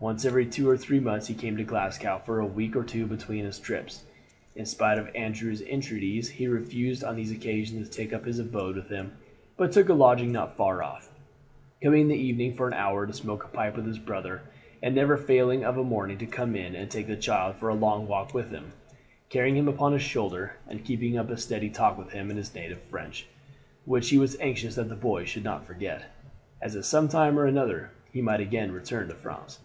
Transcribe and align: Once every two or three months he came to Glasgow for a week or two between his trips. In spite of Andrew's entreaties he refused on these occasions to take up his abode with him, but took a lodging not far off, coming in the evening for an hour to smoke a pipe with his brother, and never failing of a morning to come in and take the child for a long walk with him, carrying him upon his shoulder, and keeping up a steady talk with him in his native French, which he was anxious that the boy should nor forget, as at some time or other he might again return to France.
Once 0.00 0.24
every 0.24 0.46
two 0.46 0.70
or 0.70 0.76
three 0.76 1.00
months 1.00 1.26
he 1.26 1.34
came 1.34 1.56
to 1.56 1.64
Glasgow 1.64 2.22
for 2.24 2.38
a 2.38 2.46
week 2.46 2.76
or 2.76 2.84
two 2.84 3.04
between 3.06 3.44
his 3.44 3.58
trips. 3.58 4.04
In 4.54 4.64
spite 4.64 4.96
of 4.96 5.10
Andrew's 5.12 5.60
entreaties 5.60 6.28
he 6.30 6.46
refused 6.46 7.02
on 7.02 7.16
these 7.16 7.32
occasions 7.32 7.88
to 7.88 7.96
take 7.96 8.12
up 8.12 8.24
his 8.24 8.38
abode 8.38 8.76
with 8.76 8.86
him, 8.88 9.10
but 9.56 9.72
took 9.72 9.88
a 9.88 9.92
lodging 9.94 10.30
not 10.30 10.56
far 10.56 10.84
off, 10.84 11.10
coming 11.82 12.02
in 12.02 12.08
the 12.10 12.14
evening 12.14 12.54
for 12.54 12.68
an 12.68 12.74
hour 12.74 13.08
to 13.08 13.12
smoke 13.12 13.42
a 13.42 13.48
pipe 13.48 13.74
with 13.74 13.88
his 13.88 13.98
brother, 13.98 14.42
and 14.80 14.94
never 14.94 15.16
failing 15.16 15.64
of 15.64 15.76
a 15.76 15.82
morning 15.82 16.18
to 16.18 16.26
come 16.26 16.54
in 16.54 16.76
and 16.76 16.88
take 16.88 17.08
the 17.08 17.16
child 17.16 17.56
for 17.56 17.68
a 17.68 17.74
long 17.74 18.06
walk 18.06 18.32
with 18.32 18.50
him, 18.50 18.70
carrying 19.30 19.56
him 19.56 19.66
upon 19.66 19.92
his 19.94 20.02
shoulder, 20.02 20.52
and 20.68 20.84
keeping 20.84 21.18
up 21.18 21.28
a 21.28 21.36
steady 21.36 21.68
talk 21.70 21.98
with 21.98 22.12
him 22.12 22.30
in 22.30 22.36
his 22.36 22.54
native 22.54 22.80
French, 22.82 23.26
which 23.84 24.10
he 24.10 24.16
was 24.16 24.38
anxious 24.38 24.76
that 24.76 24.88
the 24.88 24.94
boy 24.94 25.24
should 25.24 25.42
nor 25.42 25.58
forget, 25.58 26.04
as 26.62 26.76
at 26.76 26.84
some 26.84 27.08
time 27.08 27.36
or 27.36 27.48
other 27.58 27.90
he 28.12 28.22
might 28.22 28.38
again 28.38 28.70
return 28.70 29.08
to 29.08 29.14
France. 29.16 29.58